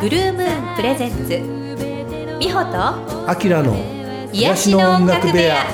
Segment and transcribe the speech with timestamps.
[0.00, 1.18] ブルームーンプレゼンツ。
[2.38, 3.28] 美穂と？
[3.28, 3.76] アキラの
[4.32, 5.66] 癒しの音楽部屋。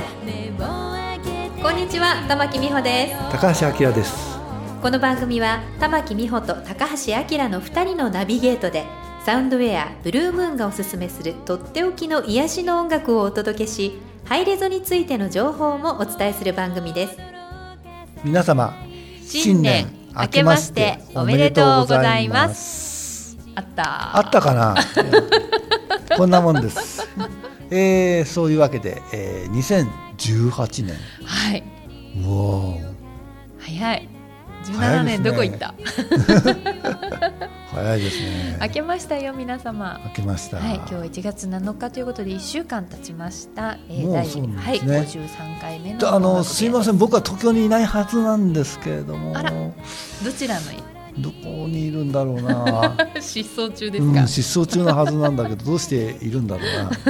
[1.62, 3.14] こんにちは玉木美穂です。
[3.30, 4.23] 高橋明です
[4.84, 8.84] この番組は玉木美穂と高橋明の2人のナビゲートで
[9.24, 17.16] サウンドウェアブルームーンがおすすめするとっておきの癒しの音楽をお届けしハイレゾについての情報もお伝えする番組です。
[18.22, 18.74] 皆様
[19.22, 23.38] 新年明けましておめでとうございます。
[23.54, 24.18] あった。
[24.18, 24.74] あったかな？
[26.14, 27.08] こんなもんです、
[27.70, 29.88] えー、そういうわけで、えー、
[30.18, 31.64] 2018年はい。
[32.22, 32.74] うお。
[32.74, 32.94] ー
[33.60, 34.08] 早い
[34.72, 35.18] 17早いですね。
[35.18, 35.74] 年どこ行った、
[37.72, 38.58] 早いですね。
[38.60, 40.00] 明けましたよ皆様。
[40.06, 43.78] 明けました、はい、今日は1月7日ということで1週間経ちました。
[43.88, 46.64] えもう第そうなんはいですね53回目のあのす。
[46.64, 46.94] いません。
[46.94, 46.98] ん。
[46.98, 49.36] 僕は東京にいないはずなんですけれども。
[49.36, 50.62] あらどちらの？
[51.16, 52.96] どこにいるんだろうな。
[53.20, 54.26] 失踪中でうん、すか。
[54.26, 56.90] 失踪中のはずなんだけど どうしているんだろうな。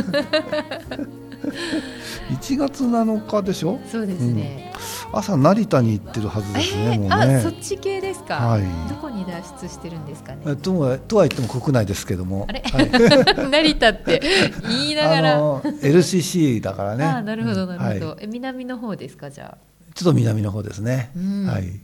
[2.39, 3.79] 1月7日でしょ？
[3.91, 4.73] そうですね。
[5.17, 7.35] 朝成田に行ってるはずえですね、もうー、ね。
[7.37, 8.35] あ、そっち系ですか？
[8.37, 8.63] はい。
[8.89, 10.35] どこに脱出してるんですか？
[10.35, 10.43] ね。
[10.47, 12.47] えとはとは言っても国内ですけども。
[12.49, 12.91] あれ、はい、
[13.51, 14.21] 成田って
[14.69, 15.61] 言いながら。
[15.63, 17.05] LCC だからね。
[17.05, 18.19] あーなるほどなるほど、はい。
[18.23, 19.93] え南の方ですかじゃあ？
[19.95, 21.47] ちょっと南の方ですね、うん。
[21.47, 21.81] はい、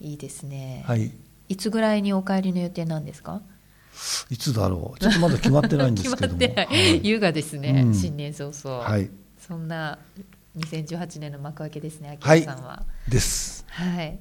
[0.00, 1.12] いいですね、はい、
[1.48, 3.42] いつぐらいにお帰りの予定なんですか？
[4.30, 4.98] いつだろう。
[4.98, 6.38] ちょっとまだ決まってないんですけども。
[6.40, 7.94] 決まってない、優雅ですね、うん。
[7.94, 9.98] 新年早々、はい、そんな
[10.56, 12.82] 2018年の幕開けですね、あはいきらさんは。
[13.08, 13.64] です。
[13.68, 14.18] はい。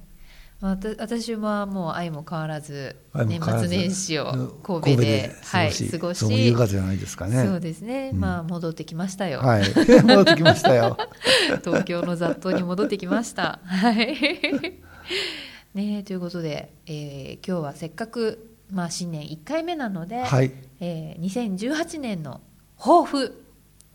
[0.62, 7.44] まあ、わた私はもう愛も変わらず年末年始をうん神戸ではい過ごし,、そういう風じゃないですかね。
[7.44, 8.20] そうですね、うん。
[8.20, 9.64] まあ戻ってきましたよ、はい。
[10.06, 10.98] 戻ってきましたよ。
[11.66, 13.60] 東京の雑踏に戻ってきました。
[13.66, 14.16] はい。
[15.74, 20.52] ねえということで、えー今日はせっかく、まあ、新年1回目なので、はい。
[20.80, 22.42] えー2018年の
[22.78, 23.44] 抱負。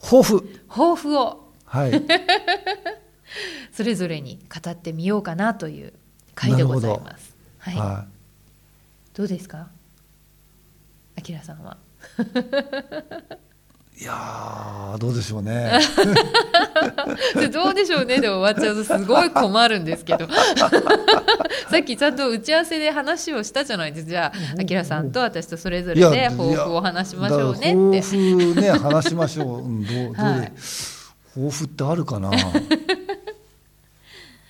[0.03, 0.43] 抱負。
[0.69, 2.03] 抱負をはい。
[3.73, 5.93] それぞれに語ってみようかなという
[6.35, 7.35] 回でございます。
[7.59, 8.05] はい、は
[9.15, 9.69] どうですか？
[11.19, 11.77] あきらさんは。
[13.99, 15.81] い、 いやーどうでしょうね。
[17.35, 18.21] でどうでしょうね？
[18.21, 20.29] で終わっちゃうとすごい困るんですけど。
[21.71, 24.11] さっきちゃんと打ち合わせで話をしたじゃないですか。
[24.11, 27.63] じゃああきらさんと私とそれぞれで抱負を話しましょうねっ
[27.93, 28.01] て。
[28.01, 30.53] 抱負ね話しましょう、うん、どうどうで、はい
[31.37, 32.31] 抱負ってあるかな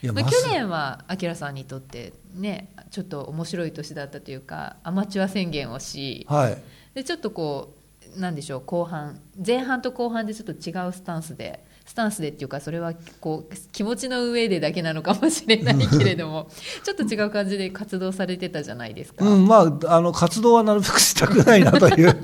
[0.02, 6.62] いやまあ、去年はあきらさんにとってねちょっと面白い年だったというかアマチュア宣言をしはい
[6.94, 7.74] でちょっとこ
[8.16, 16.48] うなんでしょう後半前半と後半でちょっと違うスタンスでスタンスでっていうかそれはこう気持ちの上でだけなのかもしれないけれども
[16.84, 19.24] ちょっと違う感じで活動されてたじゃないですか。
[19.24, 22.16] うん、まあ、あの活動はなるべくしたくないなという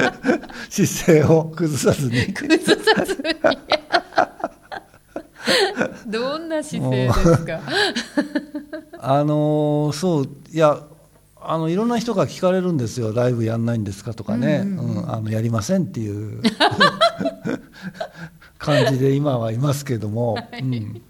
[0.68, 2.32] 姿勢を崩さずに。
[2.34, 3.87] 崩さずに
[6.06, 7.60] どんな姿勢ですか？
[9.00, 10.82] あのーそういや
[11.40, 13.12] あのいろんな人が聞かれるんですよ。
[13.12, 16.42] ライブやんないんですかとかね、うんあのやりませんっていう。
[18.58, 21.00] 感じで今はいますけども、うん、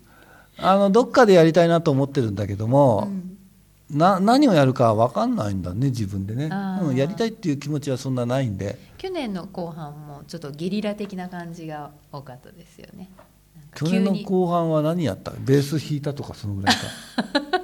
[0.58, 3.08] あのどっかでやりたいなと思ってるんだけども、
[3.90, 6.50] な何をやるか分かんないんだね自分でね、
[6.82, 8.78] うん、やりたいっていう気持ちはそんなないんで。
[8.98, 13.08] 去年の後半もちょっとゲリラ的な感じが多かったですよね。
[13.74, 15.32] 去年の後半は何やった？
[15.38, 16.82] ベース弾いたとかそのぐらいか。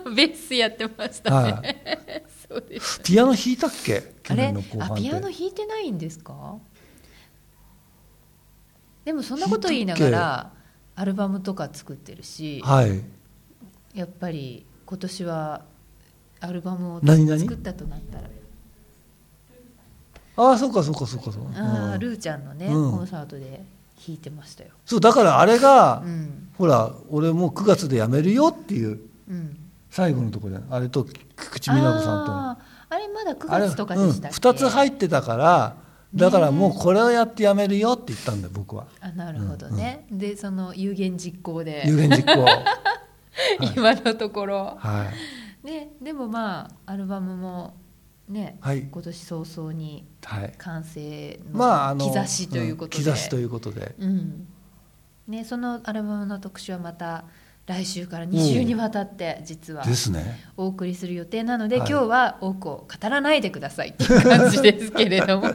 [0.14, 1.52] ベースやってましたね。
[1.52, 1.62] は
[2.48, 3.00] そうです。
[3.02, 4.14] ピアノ弾いたっけ？
[4.22, 6.56] 去年の後半ピアノ弾いてないんですか？
[9.04, 10.52] でもそんなこと言いながら
[10.96, 13.02] アルバムとか作ってるしはい。
[13.94, 15.62] やっぱり今年は
[16.40, 18.28] アルバムを作ったとなったら。
[20.36, 22.90] ああそうかそうかそうかそう、うんあールーちゃんのね、うん。
[22.90, 23.64] コンサートで
[24.06, 24.70] 弾いてましたよ。
[24.84, 26.48] そうだからあれが、うん。
[26.58, 29.56] ほら俺もう9月で辞めるよっていううん、
[29.90, 31.14] 最後のところじゃないあれと菊
[31.58, 35.76] 池美奈子さんとあれまだ9あれ月とかでしたっけ、うん、2つ入ってたから
[36.14, 38.86] だからもうこれをやって辞めるよって言ったんだよ僕は。
[39.00, 41.82] あなるほどね、でその有言実行で。
[41.88, 42.44] 有言実行。
[42.46, 42.64] は
[43.76, 44.78] 今のところ、
[45.64, 45.66] い。
[45.66, 47.74] ね、でもまあアルバムも
[48.28, 48.88] ね、はい。
[48.90, 50.54] 今年早々にはい。
[50.58, 53.94] 完成まああのの兆しということで、ん兆しということで。
[53.98, 54.46] うん。
[55.28, 57.24] ね、そのアルバムの特集はまた
[57.66, 59.82] 来週から2週にわたって実は
[60.58, 61.42] お送りする予定。
[61.42, 61.88] なので、はい。
[61.90, 65.48] 今日は多くを語らないでくださいっていう感じですけれども。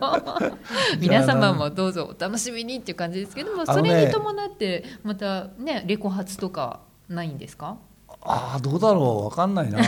[1.00, 7.78] 皆様もどうぞお楽しみにっていう感じですけどもそれに伴ってまたねレコ発とかないんですか？
[8.22, 9.26] ああどうだろう。
[9.26, 9.80] わかんないな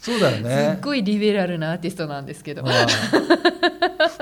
[0.00, 2.74] そうだよすねっごいリベラルなアーティストなんですけど、はい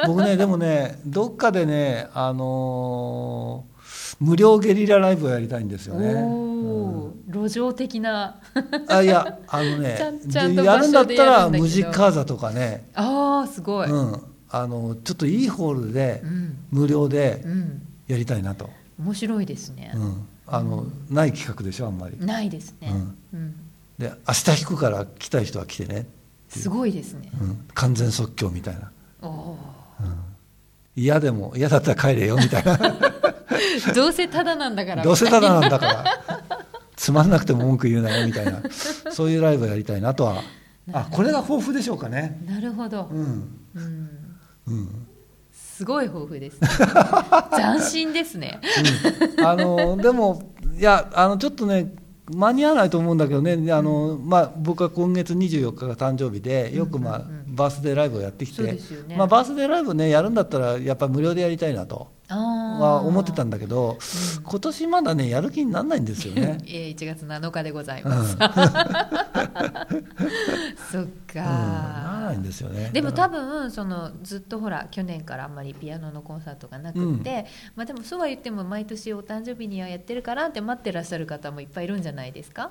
[0.07, 3.79] 僕ねでもねどっかでねあのー
[4.21, 8.41] 無料ゲリラライブをやりたいんですよね、おおー、路上的な。
[8.89, 9.97] あいやあのね
[10.35, 14.21] やるんだったらムジカーザとかね、ああすごい、うん、
[14.51, 16.57] あのちょっといいホールでうん。
[16.71, 19.93] 無料でうん、やりたいなと、面白いですね。
[19.95, 22.19] う、ん、あのない企画でしょあんまり。
[22.19, 22.93] ないですね、
[23.33, 23.55] うん
[23.99, 26.07] で明日弾くから来たい人は来てね、
[26.49, 28.91] すごいですね、うん、完全即興みたいな。
[29.23, 29.59] おお
[30.99, 32.77] 嫌でも嫌だったら帰れよみたいな。
[32.77, 35.03] ー どうせただなんだから。
[35.03, 36.05] どうせただなんだから。
[36.97, 38.61] つまんなくても文句言うなよみたいな。
[39.13, 40.43] そういうライブをやりたいなとは。
[40.93, 42.41] あこれが豊富でしょうかね。
[42.47, 43.59] なるほど、うん。
[43.77, 44.11] うん、
[44.67, 45.07] うん。
[45.53, 46.69] すごい豊富ですね。
[47.55, 48.61] 斬新ですね。
[49.39, 49.47] うん。
[49.47, 51.93] あのでもいやあのちょっとね
[52.31, 53.73] 間に合わないと思うんだけどね。
[53.73, 58.79] あの、まあ、僕は今月24日が誕生日でよく、まあバースデーライブをやってきて、ね。
[59.17, 62.09] まあ、バースデーライブねやるんだったらやっぱ無料でやりたいなと。
[62.13, 63.99] あは思ってたんだだけど
[64.45, 66.59] 今年まだねやる気にならないんですよね。
[66.67, 68.37] えー、1月7日でございます、
[70.93, 72.91] そっか、うん、ならないんですよね。
[72.93, 82.71] でも多分そのずっとほら去年からあんまりピアノのコンサートがなくって、まあでもそうは言っても毎年お誕生日にはやってるからって待ってらっしゃる方もいっぱいいるんじゃないですか？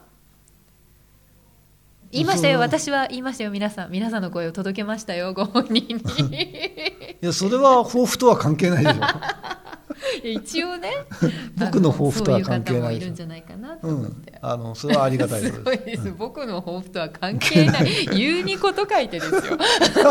[2.12, 2.59] 言いましたよ。
[2.59, 3.51] 私は言いましたよ。
[3.51, 5.33] 皆さん皆さんの声を届けましたよ。
[5.33, 5.98] ご本人に。
[7.21, 9.00] いやそれは抱負とは関係ないでしょ。
[10.24, 10.92] 一応ね。
[11.57, 15.63] 僕の抱負とは関係ないあのそういう方もいるんじゃないかなとうん思って、、あのそれはありがたいす。
[15.63, 15.86] です。
[15.86, 18.06] です、僕の抱負とは関係ない。
[18.13, 19.57] 言うにこと書いてですよ。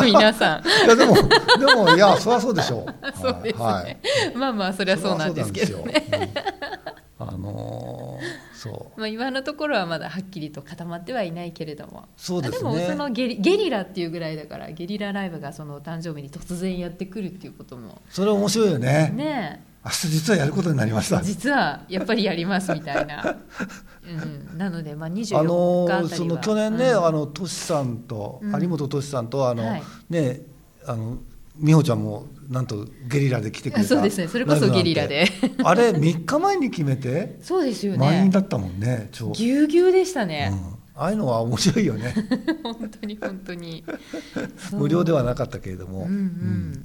[0.04, 0.66] 皆さん。
[0.66, 3.20] いやでもでもいやそりゃそうでしょう。
[3.20, 3.96] そうですね、はい。
[4.34, 6.06] まあまあそれはそうなんですけどね。
[7.20, 7.28] うなん。
[7.28, 7.85] あのー
[8.66, 9.00] そう。
[9.00, 12.08] まあ今のところはまだはっきりと固まってはいないけれども。
[12.16, 12.70] そうですね。
[12.70, 18.00] あもそのゲリゲリラっていうぐらいだからゲリラライブがそのお誕生日に突然やってくるっていうことも。
[18.10, 19.12] それ面白いよね。
[19.14, 21.22] ね明日実はやることになりました。
[21.22, 23.36] 実はやっぱりやりますみたいな、
[24.04, 26.10] うん、なのでまあ24日ああのたりは。
[26.10, 27.06] ーその去年ね、うん。
[27.06, 28.62] あのトシさんと、うん。
[28.62, 29.82] 有本トシさんとあの、はい。
[30.10, 30.40] ね
[30.86, 31.18] あの
[31.58, 34.28] 美穂ちゃんもなんとゲリラで来てくれたそうですね。
[34.28, 35.26] それこそゲリラで。
[35.64, 37.38] あれ3日前に決めて？
[37.42, 40.28] そうですよ満員ねだったもんね超、ぎゅうぎゅうでしたうん。
[40.28, 40.52] ね、
[40.94, 42.14] ああいうのは面白いよね。
[42.62, 43.84] 本当に本当に。
[44.72, 46.84] 無料ではなかったけれども、うんうん。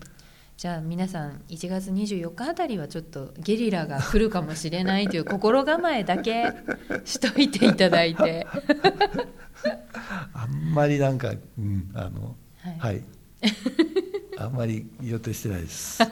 [0.58, 6.54] じゃあ皆さん1月24日あたりはちょっとゲリラが来るかもしれないという心構えだけ
[7.04, 8.46] しといていただいて。
[10.34, 13.02] あんまりなんか、うん、あのははいい、
[14.42, 16.10] あんまり予定してないです、 うん。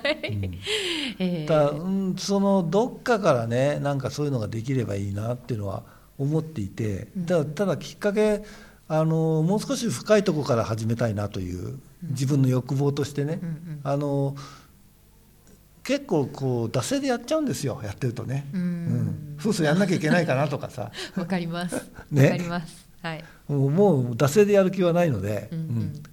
[1.19, 1.47] えー。
[1.47, 5.83] たうん、そのどっかからねなんかそういうのができればいいなっていうのは
[6.17, 8.43] 思っていてただただきっかけ
[8.87, 13.79] あのもう少し深いところから始めたいなという自分の欲望としてね、うんうん。
[13.83, 14.35] あの
[15.83, 18.61] 結構こう惰性でやっちゃうんですよやってるとね、うん。
[18.61, 19.37] うん。
[19.39, 20.91] そうそうやんなきゃいけないかなとかさ。
[21.15, 21.75] わかります。
[21.75, 22.87] わ、ねかります。
[23.01, 23.23] はい。
[23.47, 25.65] もうもう惰性でやる気はないので、うんうん。
[25.65, 26.03] うん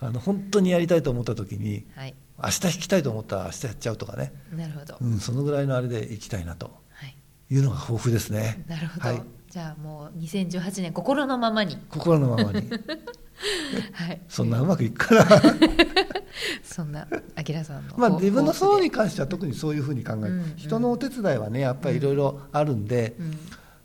[0.00, 2.14] あの本当にやりたいと思った時にはい。
[2.42, 6.66] 明日弾きたいと思ったら明日やっちゃうとかね、なるほど、うん、そのぐらいのあれでいきたいなと。
[6.90, 7.16] はい。
[7.50, 8.64] いうのが豊富ですね。
[8.66, 11.78] なるほど、はい、じゃあもう2018年心のままに。
[11.90, 12.68] 心のままに。
[13.92, 14.20] はい。
[14.28, 15.42] そんなうまくいくかな。
[16.62, 20.54] そんなあきらさんのまあ自分のソロに関しては特にそういうふうに考える、うんうん。
[20.56, 23.38] 人のお手伝いはねやっぱりいろいろあるんで、でうん。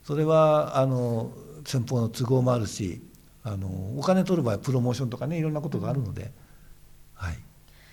[0.04, 1.32] それはあの
[1.66, 3.04] 先方の都合もあるし
[3.43, 3.67] あの
[3.98, 6.31] お金取る場合はプロモーションとかねいろんなことがあるので、
[7.15, 7.39] はい。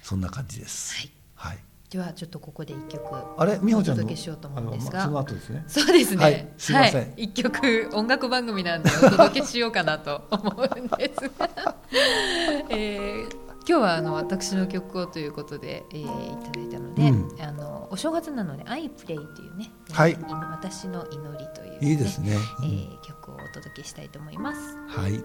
[0.03, 0.95] そんな感じです。
[0.97, 1.11] はい。
[1.35, 1.59] はい、
[1.91, 3.03] ではちょっとここで一曲
[3.37, 3.59] あれ？
[3.63, 4.03] 美穂ちゃんの？
[4.05, 5.05] お届けしようと思うんですが。
[5.05, 5.65] その後ですね。
[5.67, 6.23] そうですね。
[6.23, 6.49] はい。
[6.59, 7.13] すいません。
[7.17, 11.77] 一曲音楽番組なんでお届けしようかなと思うんですが、
[12.71, 17.43] えー今日はあの私の曲をということで、えーいただいたので、うん。
[17.43, 20.13] あのお正月なので「I Play」というね、はい。
[20.13, 24.77] えー私の祈りという、いいですね、えー曲をお届けしたいと思います。
[24.89, 25.23] はい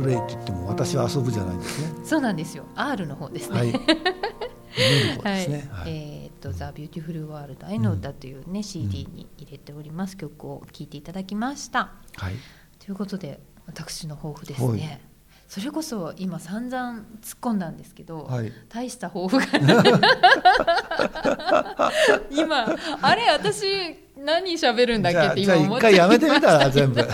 [0.00, 1.92] pray って言っても私は遊ぶじゃないんですね。
[2.04, 3.72] そうなんですよ R の方ですね、はい。
[3.72, 3.78] で
[5.44, 5.68] すね。
[5.72, 5.90] はい。
[5.90, 12.34] えーっと「The Beautiful World 愛の歌」というね、CD に入れております曲を聴いていただきましたはい。
[12.84, 15.10] ということで私の抱負ですはいね
[15.50, 19.46] それこそ今散々突っ込んだんですけど、はい大した抱負が
[22.30, 22.68] 今
[23.02, 23.64] あれ私
[24.16, 27.00] 何喋るんだっけってじゃあ一回今思ってやめてみたら全部。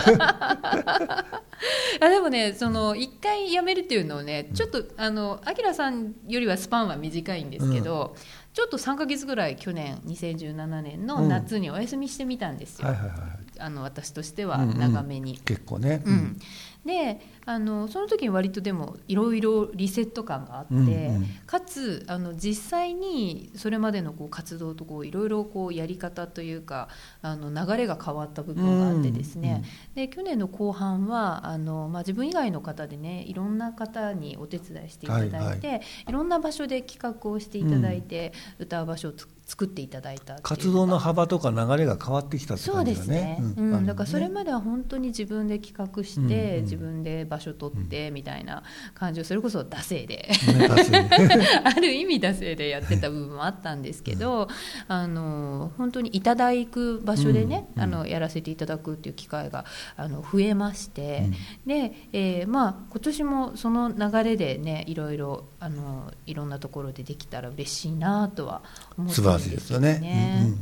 [2.01, 8.15] あでもねその一回辞めるっていうのをねちょっとあのアキラさんよりはスパンは短いんですけど、
[8.53, 13.46] ちょっと3か月ぐらい去年2017年の夏にお休みしてみたんですよ、はいはいはい。
[13.59, 15.37] あの私としては長めに。
[15.39, 16.01] 結構ね。
[16.05, 16.39] うん。
[16.85, 21.25] であのその時に割とでもいろいろリセット感があって、うんうん。
[21.45, 26.87] かつあの実際にそれまでのこう活動とこういろいろこうやり方というか
[27.21, 29.63] あの流れが変わった部分があってですね、
[29.95, 36.11] で去年の後半はあの、まあ、自分以外の方でねいろんな方にお手伝いしていただいて、はいい。
[36.11, 43.21] ろんな場所で企画をしていただいて、歌う場所をつ作っていただいた活動の幅とか流れが変わってきたってそう感じがですね。
[43.39, 43.85] ね。、うん。
[43.85, 48.63] だからそれねまでは本当に自分で企画して、自分で場所取ってみたいな
[48.93, 50.29] 感じをそれこそ惰性で。
[51.63, 54.49] ある意味惰性でやってた部分もあったんですけど、
[54.89, 59.63] あの本当にいただく場所でね、あのやらせていただくっていう機会が
[59.95, 61.29] あの増えまして、
[61.65, 68.63] で、えーまあ今年もその流れでねいろいろあのいろんなところでできたら嬉しいなとは
[68.97, 70.01] 思って素晴ですよね。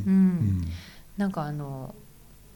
[0.08, 0.30] ううんん。
[0.30, 0.68] うん。
[1.18, 1.96] なんかあの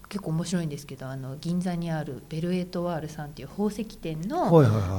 [0.10, 4.50] 結構面白いんですけどあの銀座にあるベルエトワールさんっていう宝石店の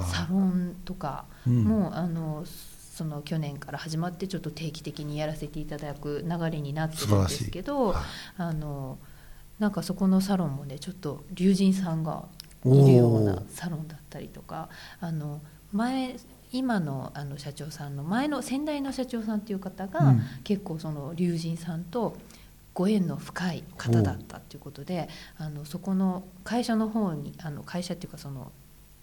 [0.04, 1.64] サロンとかうん。
[1.64, 8.04] も、あのその去年から始まってちょっと定期的にやらせていただく流れになってるんですけどはい。
[8.36, 8.98] あの
[9.58, 12.24] なんかそこのサロンもねちょっと龍神さんが
[12.64, 14.68] いるようなサロンだったりとか
[15.00, 15.40] あの
[15.72, 16.16] 前
[16.52, 20.20] 今のあの社長さんの前の先代の社長さんっていう方が、うん。
[20.44, 22.16] 結構その龍神さんと
[22.74, 25.08] ご縁の深い方だったっていうことで
[25.38, 28.52] あのそこの会社の方にあの会社っていうかその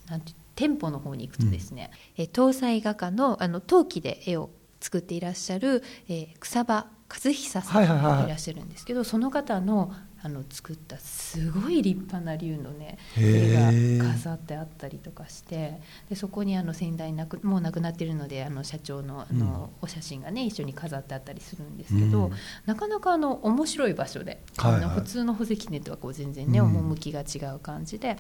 [0.10, 8.18] なんて店舗の方に行くとですね、えー東西画家のあの陶器で絵を作っていらっしゃる、えー草場和久さんはいはいはい。
[8.20, 9.94] がいらっしゃるんですけど、その方の
[10.28, 22.32] あの作ったすごい立派な竜のね絵が飾ってあったりとかしてでそこにあの先代なくもう亡くなってるのであの社長のあの、お写真がね一緒に飾ってあったりするんですけど、うん。
[22.66, 26.76] なかなかあの面白い場所で、あの普通の宝石店とはこう全然ね、うん。
[26.76, 28.18] 趣が違う感じで。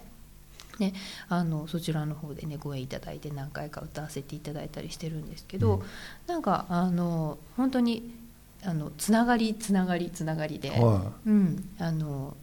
[0.79, 0.93] ね、
[1.27, 5.81] あのそちらの方でねご縁いただいて何回か歌わせていただいたりしてるんですけど、うん。
[6.27, 8.13] なんかあの本当に
[8.67, 12.35] あのつながりつながりつながりで、はうん、あの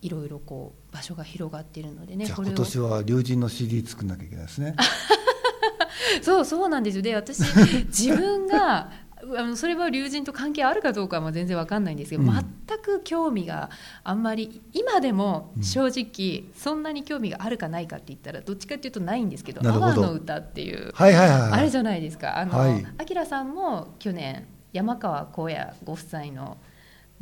[0.00, 2.16] いろいろこう場所が広がっているのでい。
[2.16, 4.74] じゃあね今年は龍神の CD 作んなきゃいけないですね。
[6.22, 7.02] そうそうなんですよ。
[7.02, 7.40] で私
[7.88, 8.90] 自分が
[9.36, 12.30] あのそれは龍神と関係あるかどうかは全然わかんないんですけど、うん。
[12.30, 12.44] 全
[12.78, 13.68] く興味が
[14.04, 15.62] あんまり今でもうん。
[15.62, 20.00] 正直そんなに興味があるかないかって言ったらどっちかっていうとないんですけど「阿なるほど。
[20.00, 21.52] 波の歌」っていうはいはいはい。
[21.52, 22.38] あれじゃないですか。
[22.38, 23.26] あの、はい。
[23.26, 26.56] さんも去年山川耕也ご夫妻の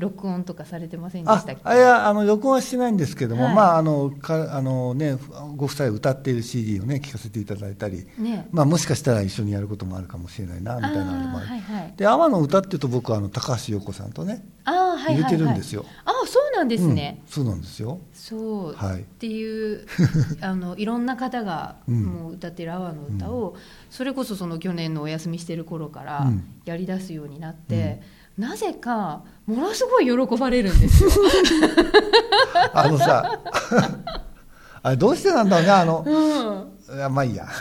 [0.00, 1.60] 録音とかされてませんであしたっけ？
[1.62, 3.54] あいやあの録音はしてないんですけども、はい。
[3.54, 5.16] まああのかあのね
[5.56, 8.48] ご夫妻歌っている CD をね聞かせていただいたり、ね。
[8.50, 11.46] まあもしかしたら一緒にやることもあるかもしれないなみたいなのもある。
[11.46, 15.14] はいはいで阿波の歌っていうと僕はあの高橋洋子さんとねあーはいはいはい。
[15.16, 15.84] 入れてるんですよ。
[16.04, 17.98] あそうなんですね、うんそうなんですよ。
[18.12, 19.00] そう、はい。
[19.00, 19.86] っていう
[20.42, 22.02] あのいろんな方がうん。
[22.04, 23.54] もう歌ってる阿波の歌を、
[23.88, 26.44] それこそその去年のお休みしてる頃からうん。
[26.66, 28.02] やり出すようになって、
[28.38, 31.10] なぜかものすごい喜ばれるんですよ。
[32.72, 33.40] あのさ
[34.82, 37.46] あれどうしてなんだろうねあの、うんあまあいいや。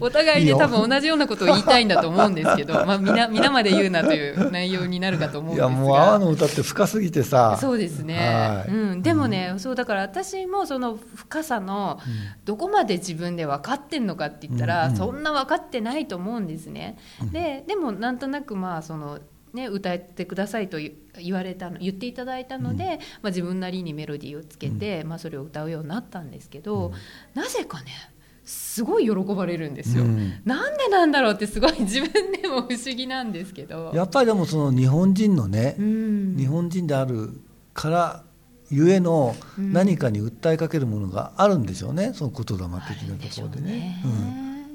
[0.00, 5.70] お互いで多分同じようなことを言いたいんだと思うんですけど、 まあ、皆皆まで言うなという内容になるかと思うんいですが。
[5.70, 7.56] やもう阿波の歌って深すぎてさ。
[7.60, 8.16] そうですね。
[8.16, 8.74] は、い。
[8.74, 12.00] うん、でもね、そうだから私もその深さの
[12.44, 16.96] どこまで自分で分かってんのかって言ったら、うんうんそんな分かってないと思うんですね。
[17.32, 19.18] ででもなんとなくまあその
[19.52, 26.92] ね、歌ってくださいと言言われたの言っていただいたので、まあ、自分なりにメロディーをつけて、まあ、それを歌うようになったんですけど、
[27.34, 27.90] なぜかね
[28.44, 30.40] すごい喜ばれるんですよ、うん。
[30.44, 33.92] なんでなんだろうってすごい自分でも不思議なんですけど。
[33.94, 36.36] やっぱりでもその日本人のね、うん。
[36.36, 37.40] 日本人である
[37.72, 38.24] から
[38.70, 39.72] ゆえのうん。
[39.72, 43.70] 何かに訴えかけるものがあるんでしょうね、その言霊あ的なところでね。
[43.70, 44.02] ね。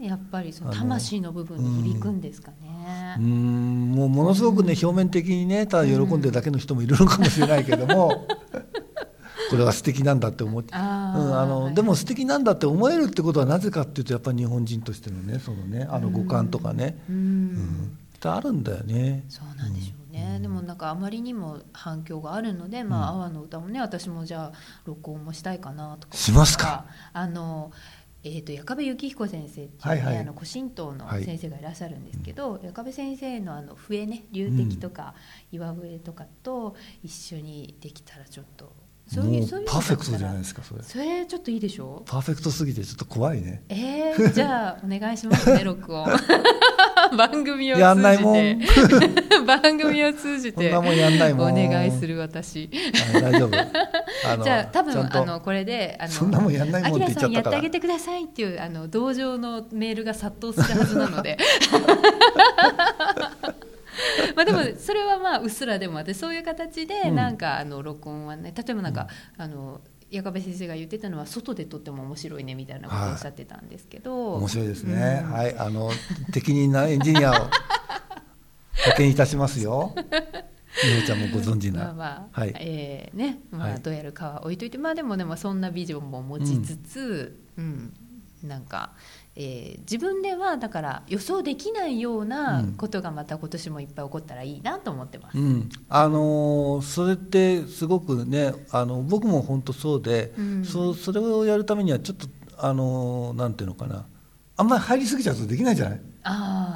[0.01, 3.15] やっぱりその魂の部分に響くんですかね。
[3.17, 8.27] うん、うんもうものすごくね表面的にねただ喜んでるだけの人もいるのかもしれないけども、
[9.49, 11.73] これは素敵なんだって思って、うん、あのはい。
[11.73, 17.15] でも素敵なんだって思えるってことはなぜかっていうとやっぱり日本人としてのねそのねあの五感とかね、うん。
[17.15, 17.97] うん。
[18.15, 19.23] ってあるんだよね。
[19.29, 23.21] そうなんでしょうね、でもなんかあまりにも反響があるので、まあ、うん。
[23.21, 26.85] 阿波の歌もね私もじゃあ録音もしたいかなとかしますか？
[27.13, 27.71] あの
[28.35, 30.17] えー、と矢壁幸彦先生っていう、ねはいはい。
[30.17, 31.23] あの古神道のはい。
[31.23, 35.13] 先生がいらっしゃるんですけど、矢壁先生のあの笛ね龍笛とか
[35.51, 38.71] 岩笛とかと一緒にできたらちょっと
[39.07, 40.83] そういうもそういうのパーフェクトじゃないですかそれ。
[40.83, 42.03] それちょっといいでしょ？
[42.05, 43.63] パーフェクトすぎてちょっと怖いね。
[43.69, 46.07] えー、じゃあお願いしますね録音
[47.17, 47.79] 番組を通じて。
[47.81, 48.61] やんないもん。
[49.47, 50.69] 番組を通じて。
[50.69, 51.53] そんなもんやんないもん。
[51.53, 52.69] お願いする私。
[53.13, 53.49] はい大丈夫。
[54.43, 57.27] じゃあ多分あのこれであのそんなもんやんないもんって言っちゃったから。
[57.27, 61.37] さんやってあげてくださいっていうあの同情のメールが殺到するはずなので
[64.35, 67.15] まあでもそれはまあうっすらでも私そういう形でうん。
[67.15, 75.21] なんかあの録音はね例えばなんか、あの矢壁先生が言ってたのは外で撮っても面白いねみたいなことをおっしゃってたんですけど、面白いですね。
[75.25, 75.31] うん。
[75.31, 75.91] はい、あの
[76.31, 77.33] 適任なエンジニアを
[78.77, 79.93] 派遣いたしますよ。
[79.95, 81.85] みほちゃんもご存知な。
[81.85, 82.53] まあまあ、はい。
[82.59, 83.81] えーね、まあ、はい。
[83.81, 87.93] どうやるかは置いといて、まあでもでもそんなビジョンも持ちつつ、うん
[88.43, 88.91] なんか、
[89.35, 92.73] えー自分ではだから予想できないようなうん。
[92.73, 95.37] ことがまた今年もいっぱい起こったらいいなと思ってます。
[95.37, 100.65] うん、あのーそれってすごくねあの僕も本当そうで、うん。
[100.65, 104.05] そそれをやるためにはちょっとあのーなんていうのかな。
[104.59, 106.01] あんまり入りすぎちゃうとできないじゃない？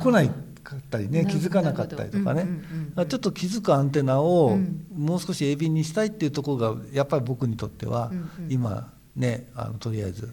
[0.04, 0.30] 来ない
[0.64, 4.86] かったりね気づかなかったりとかね、うんうんちょっと気づくアンテナをうん。
[4.96, 8.12] もう少し鋭敏にしたいっていうところがやっぱり僕にとっては、
[8.50, 10.32] 今ねあのとりあえず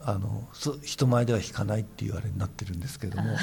[0.00, 3.36] あのそ人前では弾かないっていうあれになってるんですけども。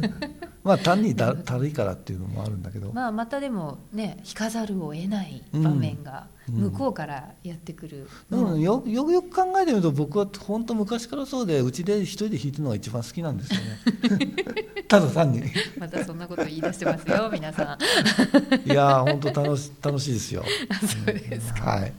[0.64, 6.54] まあ単にだたるいからっていうのもあるんだけど、まあ、またでもね引かざるを得ない場面がうん。
[6.54, 14.34] 向こうからやってくる、でもよよくよく考えてみると僕は本当昔からそうでうちで一人で弾いてるのが一番好きなんですよね。
[14.86, 15.38] ただ単に。
[15.38, 15.42] い
[15.78, 17.66] またそんなこと言い出してますよ皆さん。
[18.70, 20.44] やー本当楽し楽しいですよ。
[21.06, 21.70] そうですか。
[21.70, 21.92] はい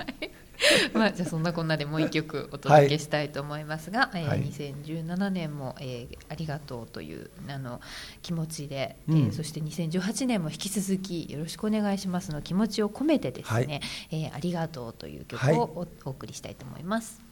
[0.94, 7.82] まあ、じゃあそんなこんなでもう一曲お届けしたいと思いますが、えーはい2017年も、えーありがとうというあの
[8.22, 9.18] 気持ちで、うん。
[9.18, 13.82] えーそして2018年も引き続きよろしくお願いしますの気持ちを込めてですね、はい。
[14.12, 15.56] えーありがとうという曲はい。
[15.56, 17.25] をお,、お送りしたいと思います。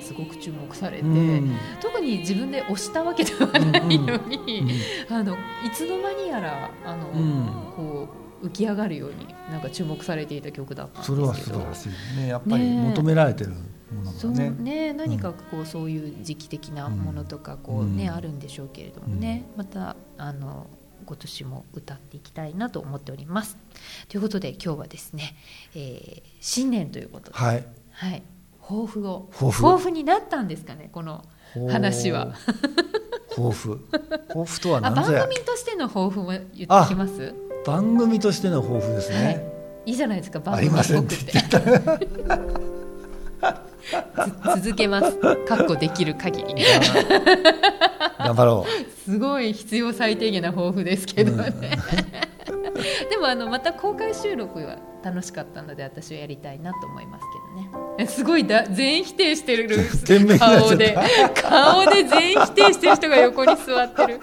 [0.00, 1.56] すごく注目されて、うん。
[1.80, 4.70] 特に自分で押したわけではないのうに、ん。
[5.08, 7.46] あのいつの間にやらあの、うん。
[7.76, 8.08] こ
[8.42, 11.16] う浮き上がるようになんか注目されていた曲だったんですけど。
[11.16, 11.86] それは素晴らし
[12.16, 12.28] いね。
[12.28, 14.50] やっぱり求められてるものそうがね。
[14.50, 18.14] ね何かこうそういう時期的なものとかこうね、うん。
[18.14, 20.66] あるんでしょうけれどもね、またあの
[21.06, 23.56] 今年も歌っていきたいなと思っております。
[24.08, 25.34] ということで今日はですね、
[25.74, 27.64] えー新年ということで、はい。
[27.90, 28.22] はい、
[28.62, 29.28] 抱負を。
[29.32, 29.90] 抱負？
[29.90, 31.24] になったんですかねこの
[31.70, 32.34] 話は。
[33.34, 33.80] 抱負。
[34.28, 35.04] 抱負とはあ番。
[35.04, 37.34] 組としての抱負も言ってきます？
[37.66, 39.22] 番組としての抱負ですはい。
[39.22, 39.50] ね。
[39.86, 42.08] いいじゃないですか番あ組りませんってっぽくて
[44.54, 45.16] つ続けます。
[45.46, 46.54] かっこできる限り。
[48.18, 48.66] 頑張ろ
[49.04, 51.76] すごい必要最低限な抱負ですけどね、で
[53.20, 59.68] もあのまた公開収録は楽しかったので私はやりたいなと思いますけどねえすごいだ全否定してる
[60.38, 60.94] 顔で
[61.34, 64.20] 顔で全否定してる人が横に座ってるう。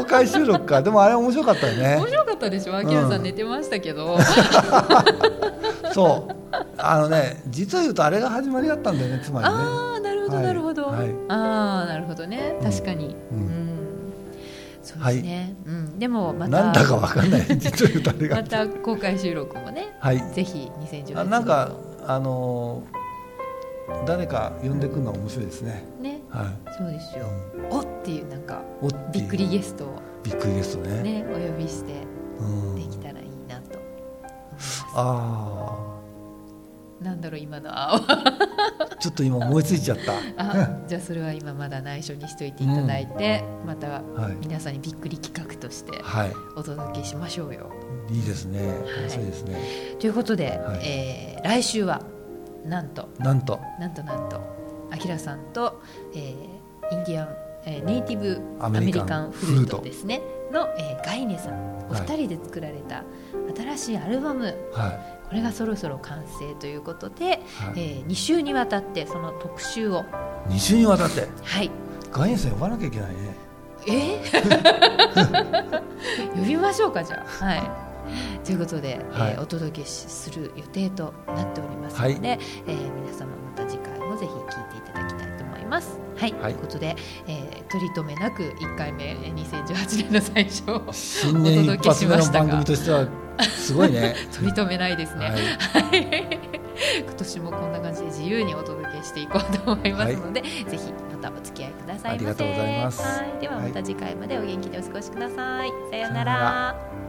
[0.00, 0.82] 公開収録か。
[0.82, 2.06] でもあれ面白かったよね面。
[2.08, 2.76] 白かったでしょ？
[2.76, 4.18] あきらさん寝てましたけど、
[5.94, 6.34] そう。
[6.76, 9.20] あのね、実を言うとあれが始まりだったんだよね。
[9.22, 9.54] つまりね。
[9.54, 13.57] ああなるほどはいなるほど、はいああなるほどね確かにううんん、
[14.88, 17.46] そうですね、うん、でもまたなんだかわかんない。
[18.30, 20.18] また公開収録もねはい。
[20.32, 21.72] ぜひ2018年あなんか
[22.06, 22.98] あのー
[24.06, 25.82] 誰か呼んでくるのは面白いですね。
[26.00, 26.20] ね。
[26.28, 27.28] はそうですよ、い。
[27.70, 28.62] おっていうなんか
[29.12, 30.02] びっくりゲストを。
[30.22, 31.02] びっくりゲストね。
[31.02, 31.92] ねお呼びして
[32.38, 32.74] うん。
[32.76, 34.02] できたらいいなと思い
[34.52, 35.97] ます、あ
[37.00, 37.96] なんだろう今の青。
[37.96, 38.00] あ、
[38.98, 40.12] ちょっと今思いついちゃった。
[40.36, 44.36] あじゃあそれは今まだ内緒にしといていただいて、またはい。
[44.40, 46.32] 皆さんにびっくり企画としてはい。
[46.56, 47.70] お届けしましょうよ。
[48.10, 48.60] いいですね。
[49.00, 49.56] 面白いですね。
[50.00, 50.80] ということで、はい。
[50.82, 52.02] えー来週は
[52.66, 53.08] なんと。
[53.18, 53.60] なんと。
[53.78, 54.40] なんとなんと。
[54.90, 55.80] あきらさんと、
[56.14, 56.58] えー
[56.90, 57.28] インディアン、
[57.66, 59.82] えーネイティブアアメリカンフルートト。
[59.84, 60.20] ですね。
[60.52, 61.78] の、えーガイネさん。
[61.88, 63.04] おはい二人で作られた
[63.56, 64.46] 新しいアルバム。
[64.72, 67.28] はこれがそろそろ完成ということで、い。
[67.28, 67.40] はい。
[67.76, 70.04] えー2週にわたってその特集を。
[70.48, 71.28] 二週にわたって？
[71.42, 71.70] はい。
[72.10, 73.36] 外苑さん呼ばなきゃいけないね。
[73.86, 74.22] え？
[74.22, 75.82] ー
[76.36, 77.44] 呼びましょうかじゃあ。
[77.44, 77.70] はい。
[78.44, 79.32] ということで、はい。
[79.32, 82.38] えーお届けしする予定となっておりますので、はい。
[82.66, 85.98] えー皆様また次回もぜひ聞いていただきたいと思います。
[86.16, 86.54] はい、はい。
[86.54, 93.06] ということで、えー取り留めなく1回目えー2018年の最初を新年一発目の番組としては
[93.44, 94.14] すごいね。
[94.32, 95.26] 取り留めないですね。
[95.26, 95.32] はい。
[95.32, 96.58] はい
[97.02, 102.08] 今年もこんな感じで自由にお届けしていこうと思いますので、ぜひまたお付き合いくださいませ。
[102.10, 105.72] ありがとうございますはい、ではまた次回までお元気でお過ごしください。
[105.90, 107.07] さようなら